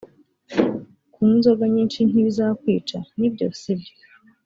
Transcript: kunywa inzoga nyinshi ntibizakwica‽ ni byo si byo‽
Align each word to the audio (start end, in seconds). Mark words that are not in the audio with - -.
kunywa 1.13 1.33
inzoga 1.37 1.63
nyinshi 1.73 1.99
ntibizakwica‽ 2.09 3.05
ni 3.17 3.29
byo 3.33 3.47
si 3.59 3.73
byo‽ 3.79 3.93